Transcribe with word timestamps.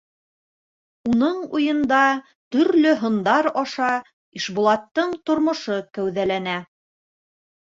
-Уның 1.09 1.35
уйында 1.59 1.99
төрлө 2.55 2.95
һындар 3.03 3.51
аша 3.63 3.91
Ишбулаттың 4.41 5.15
тормошо 5.29 5.79
кәүҙәләнә. 5.99 6.59